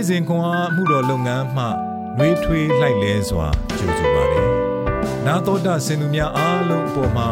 [0.00, 1.64] နေ့စဉ်ခွန်အားမှုတော်လုပ်ငန်းမှ
[2.18, 4.48] နှွေးထွေးလိုက်လဲစွာကြိုဆိုပါတယ်။
[5.26, 7.30] နာတော်တာဆင်သူများအားလုံးအပေါ်မှာ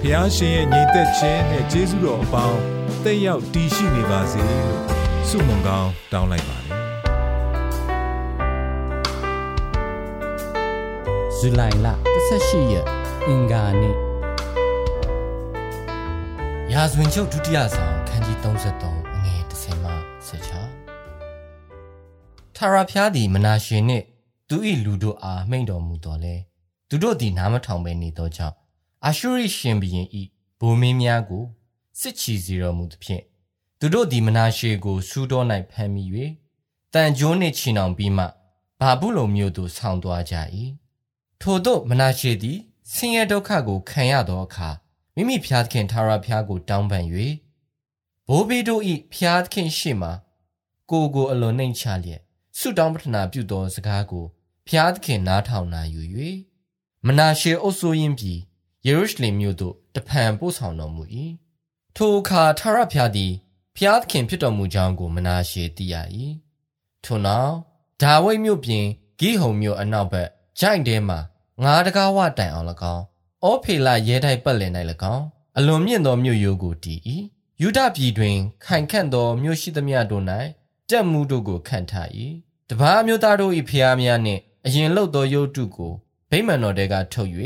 [0.00, 2.58] ဖះရှင်ရဲ့ညီသက်ခြင်းနဲ့ကျေးဇူးတော်အပေါင်း
[3.04, 4.76] တက်ရောက်တည်ရှိနေပါစေလို့
[5.28, 6.78] ဆုမွန်ကောင်းတောင်းလိုက်ပါတယ်။
[11.36, 11.88] ဇူလိုင်လ
[12.30, 12.86] 18ရက်
[13.26, 13.96] အင်္ဂါနေ့
[16.72, 19.90] ရာဇဝင်ချုပ်ဒုတိယဆောင်ခန်းကြီး33အငယ်30မှ
[20.28, 20.61] 16
[22.64, 24.04] ထာရဖျားသည်မနာရှင်နှင့်
[24.48, 26.34] သူ၏လူတို့အားမိန့်တော်မူတော်လဲ
[26.88, 28.56] သူတို့သည်နားမထောင်ဘဲနေသောကြောင့်
[29.04, 30.06] အာရှုရိရှင်ဘုရင်၏
[30.60, 31.44] ဗိုလ်မင်းများကို
[32.00, 33.22] စစ်ချီစီတော်မူသဖြင့်
[33.78, 36.04] သူတို့သည်မနာရှေကိုစူးတော်၌ဖမ်းမိ၍
[36.94, 38.24] တန်ကြိုးနှင့်ချီနှောင်ပြီးမှ
[38.80, 40.34] ဘာဘူးလုံမျိုးသို့ဆောင်းသွားကြ၏
[41.40, 42.58] ထို့သောမနာရှေသည်
[42.92, 44.68] ဆင်းရဲဒုက္ခကိုခံရသောအခါ
[45.14, 47.04] မိမိဖျားသခင်ထာဝရဘုရားကိုတောင်းပန်၍
[48.28, 48.82] ဘိုးဘီတို့၏
[49.12, 50.12] ဖျားသခင်ရှေ့မှာ
[50.90, 52.22] ကိုကိုအလွန်နှိမ်ချလျက်
[52.58, 54.24] ဆုတောင်းပတနာပြုသောစကားကို
[54.68, 56.02] ဖျားသခင်နားထောင်နာယူ၍
[57.06, 58.38] မနာရှေအုပ်စိုးရင်းပြည်
[58.86, 61.02] ယေရုရှလင်မြို့သို့တဖန်ပို့ဆောင်တော်မူ၏
[61.96, 63.32] ထိုအခါထာဝရဘုရားသည်
[63.76, 65.94] ဖျားသခင်ဖြစ်တော်မူကြောင်းကိုမနာရှေသိရ၏
[67.04, 67.54] ထို့နောက်
[68.02, 68.84] ဒါဝိဒ်မြို့ပြင်
[69.20, 70.28] ဂိဟုံမြို့အနောက်ဘက်
[70.60, 71.16] ဂျိုင်တဲမှ
[71.62, 73.04] ငါးတကားဝတိုင်အောင်၎င်း
[73.42, 74.72] အောဖေလရဲတိုက်ပတ်လည်၌၎
[75.14, 75.24] င်း
[75.58, 77.00] အလွန်မြင့်သောမြို့ရိုးကိုတည်၏
[77.62, 80.24] ယူဒပြည်တွင်ခိုင်ခန့်သောမြို့ရှိသမျှတို့၌
[80.92, 82.08] တက်မှုတို့ကိုခံထား၏
[82.70, 85.92] တပားမျိုးသားတို့၏ဖျားများနှင့်အရင်လှုပ်သောရုပ်တုကို
[86.30, 87.30] ဗိမာန်တော်တဲကထုတ်၍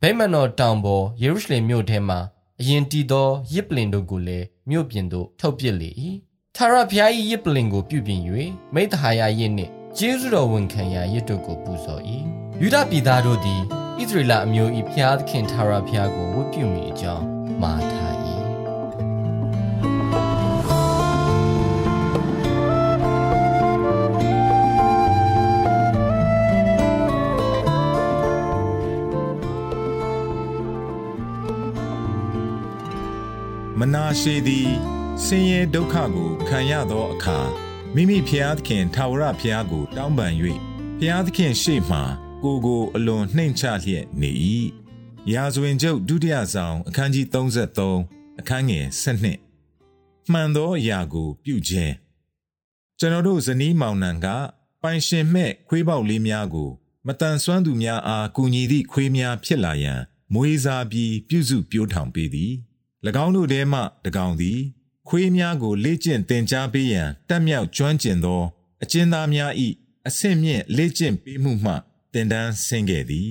[0.00, 2.16] ဗိမာန်တော်တောင်ပေါ်ယေရုရှလင်မြို့ထဲမှ
[2.60, 5.90] အရင်တည်သောရစ်ပလင်တို့ကိုလည်းမြို့ပြင်သို့ထုတ်ပစ်လေ၏
[6.56, 8.20] ထာဝရဘုရား၏ရစ်ပလင်ကိုပြုပြင်၍
[8.74, 12.02] မိသဟာယရစ်နှင့်ကျေးဇူးတော်ဝန်ခံရာရစ်တို့ကိုပူဇော်၏
[12.60, 13.60] ယူဒပြည်သားတို့သည်
[13.98, 17.24] ဣသရေလအမျိုး၏ဘုရားသခင်ထာဝရဘုရားကိုဝတ်ပြုမိအကြောင်း
[17.62, 18.09] မှာထား
[33.82, 34.70] မနာရှေသည်
[35.24, 37.38] ဆင်းရဲဒုက္ခကိုခံရသောအခါ
[37.94, 40.32] မိမိဖျားသခင်ထာဝရဘုရားကို တောင်းပန်၍
[41.00, 41.98] ဖျားသခင်ရှေ့မှ
[42.42, 44.30] ကိုကိုအလွန်နှိမ်ချလျက်နေ၏
[45.32, 48.86] ရာဇဝင်ကျုပ်ဒုတိယဆောင်အခန်းကြီး33အခန်းငယ်
[49.62, 51.94] 7မှန်သောအရာကို ပြုခြင်း
[52.98, 54.26] ကျွန်တော်တို့ဇနီးမောင်နှံက
[54.82, 56.70] ပိုင်ရှင်မဲ့ခွေးပေါက်လေးများကို
[57.06, 60.00] မတန်ဆွမ်းသူများအားကူညီသည့်ခွေးများဖြစ်လာရန်
[60.34, 62.54] မွေးစားပြီးပြုစုပြိုးထောင်ပေးသည်၎
[63.24, 64.60] င်းတို့ထဲမှတကောင်သည်
[65.08, 68.42] ခွေးများကိုလေ့ကျင့်သင်ကြားပေးရန်တက်မြောက်ကျွမ်းကျင်သော
[68.82, 69.52] အကျဉ်းသားများ၏
[70.08, 71.72] အဆင့်မြင့်လေ့ကျင့်ပေးမှုမှ
[72.12, 73.30] တင်ဒန်းဆင်းခဲ့သည်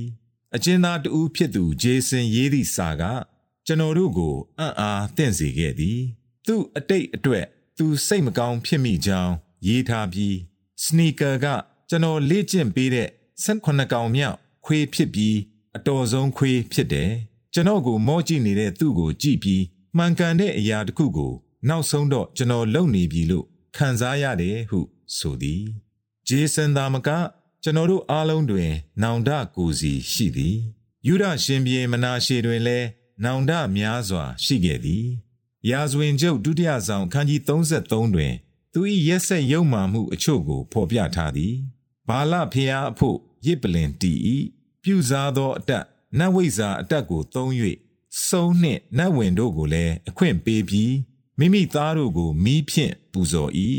[0.56, 3.04] အကျဉ်းသားတဦးဖြစ်သူဂျေဆင်ရေးသည့်စာက
[3.66, 6.00] ကျွန်တော်တို့ကိုအံ့အားသင့်စေခဲ့သည်
[6.48, 7.46] သူ့အတိတ်အတွက်
[7.78, 9.34] သူစိတ်မကောင်းဖြစ်မိကြောင်း
[9.68, 10.38] ရေးထားပြီး
[10.84, 11.46] စနီကာက
[11.90, 13.10] ကျွန်တော်လေ့ကျင့်ပေးတဲ့
[13.46, 15.38] 18ကောင်မြောက်ခွေးဖြစ်ပြီး
[15.76, 17.12] အတော်ဆုံးခွေးဖြစ်တယ်
[17.54, 19.64] ကျွန်တော်ကိုမောကြည့်နေတဲ့သူ့ကိုကြည့်ပြီး
[19.98, 21.34] မှန်ကန်တဲ့အရာတစ်ခုကို
[21.68, 23.46] နောက်ဆုံးတော့ကျွန်တော်လုပ်နေပြီလို့
[23.76, 24.80] ခံစားရတယ်ဟု
[25.18, 25.64] ဆိုသည်
[26.28, 27.10] ဂျေဆန်သာမက
[27.64, 28.72] ကျွန်တော်တို့အားလုံးတွင်
[29.04, 30.58] နောင်တကိုစီရှိသည်
[31.08, 32.88] ယူဒရှင်ပြေမနာရှေတွင်လည်း
[33.24, 35.06] နောင်တများစွာရှိခဲ့သည်
[35.70, 38.34] ရာဇဝင်ကျုပ်ဒုတိယဆောင်ခန်းကြီး33တွင်
[38.74, 41.56] သူ၏ရက်ဆက်ယုံမှမှုအချို့ကို ဖော်ပြထားသည်
[42.08, 44.38] ဘာလဖျားအဖို့ရစ်ပလင်တီဤ
[44.84, 45.86] ပြုစားသောအတက်
[46.18, 47.52] နတ်ဝိဇ္ဇာအတက်ကိုသုံး၍
[48.28, 50.96] စုံနှင့်နတ်ဝင်တို့ကိုလည်းအခွင့်ပေးပြီး
[51.40, 53.52] မိမိသားတို့ကိုမီးဖြင့်ပူဇော်၏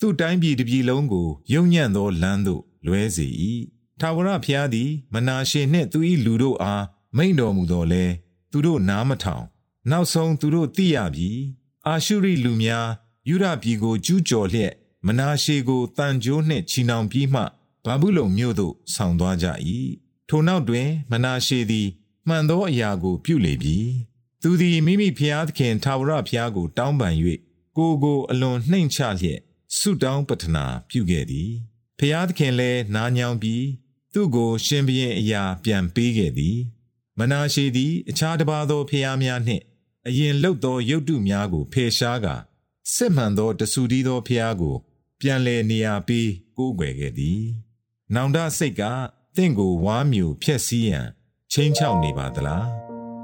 [0.00, 3.26] သူ့တိုင်းပြည်တစ်ပြည်လုံးကိုယုံညံ့သောလမ်းသို့လွဲစေ၏
[4.00, 6.84] ထာဝရဘုရားသည် မနာရှေနှင့်သူ၏လူတို့အား
[7.16, 8.04] မိန့်တော်မူသောလဲ
[8.50, 9.44] သူတို့နားမထောင်
[9.90, 11.30] နောက်ဆုံးသူတို့သိရပြီ
[11.86, 12.88] အာရှုရိလူများ
[13.28, 14.72] ယူဒပြည်ကိုကျူးကျော်လျက်
[15.06, 17.42] မနာရှေကိုတန်ကြိုးနှင့်ချီနှောင်ပြီးမှ
[17.84, 19.46] ဘာဘူးလုံမြို့သို့ဆောင်သွားကြ၏
[20.34, 21.88] ထိုနောက်တွင် မနာရှေသည်
[22.28, 23.76] မှန်သောအရာကို ပြုလေပြီ
[24.42, 27.14] သူသည်မိမိဖျားသခင်ထာဝရဘုရားကို တောင်းပန်၍
[27.76, 29.40] ကိုကိုအလွန်နှိမ်ချလျက်
[29.78, 31.50] ဆုတောင်းပတနာပြုခဲ့သည်
[31.98, 33.66] ဖျားသခင်လည်းနားညောင်းပြီး
[34.12, 36.58] သူ့ကို ရှင်ဘရင်အရာပြန်ပေးခဲ့သည်
[37.18, 39.64] မနာရှေသည် အခြားတစ်ပါးသောဖျားများနှင့်
[40.08, 42.34] အရင်လှုပ်သောရုပ်တုများကိုဖယ်ရှားကာ
[42.94, 44.76] စစ်မှန်သောတဆူတီးသောဖျားကို
[45.20, 47.40] ပြန်လည်နေရာပေးကိုးကွယ်ခဲ့သည်
[48.14, 48.82] နောင်တစိတ်က
[49.36, 51.06] တင့်ကိုဝါမြူဖြက်စီးရန်
[51.52, 52.66] ချင်းချောက်နေပါသလား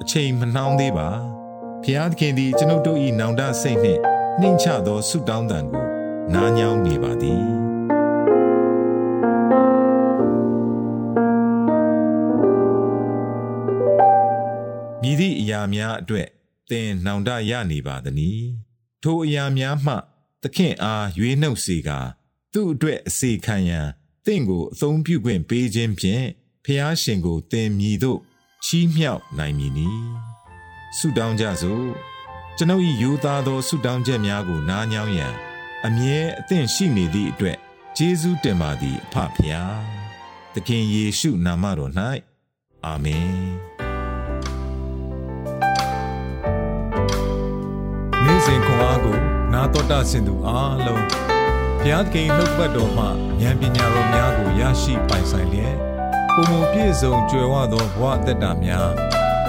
[0.02, 1.08] အချိန်မနှောင်းသေးပါ
[1.84, 4.00] ဖျားသခင်သည်ကျွန်ုပ်တို့၏နောင်တစိတ်နှင့်
[4.40, 5.84] နှိမ့်ချသောဆုတောင်းတန်ကို
[6.34, 7.42] နားညောင်းနေပါသည်
[15.02, 16.28] မြည်သည့်အရာများအတွက်
[16.70, 18.48] သင်နောင်တရနေပါသနည်း
[19.02, 19.94] ထိုအရာများမှ
[20.42, 21.98] သခင်အားရွေးနှုတ်စေကာ
[22.52, 23.88] သူသူ့အတွက်အစီခံရန်
[24.28, 26.24] တင့်ကိုအသုံးပြုခွင့်ပေးခြင်းဖြင့်
[26.64, 28.20] ဖျားရှင်ကိုသင်မြည်သို့
[28.64, 29.90] ချီးမြှောက်နိုင်မည်နီ
[30.96, 31.86] ဆုတောင်းကြစို့
[32.56, 35.34] ကျွန်ုပ်၏ယူသားသောဆုတောင်းချက်များကိုနားညောင်းရန်
[35.86, 37.58] အမြဲအသင့်ရှိနေသည့်အတွက်
[37.96, 39.78] ကျေးဇူးတင်ပါသည်အဖဖျား
[40.54, 41.92] သခင်ယေရှုနာမတော်၌
[42.86, 43.32] အာမင်
[48.24, 49.18] နေ့စဉ်ခွန်အားကို
[49.52, 51.37] နာတော်တာဆင်သူအားလုံး
[51.80, 53.04] ဘုရားသခင်နှုတ်ပတ်တော်မှ
[53.40, 55.76] ဉာဏ်ပညာတော်များကိုရရှိပိုင်ဆိုင်လျက်
[56.34, 58.88] ပုံမပြည့်စုံကြွယ်ဝသောဘဝအတ္တများ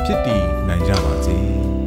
[0.06, 1.40] ဖြစ်တည်နိုင်ကြပါစေ။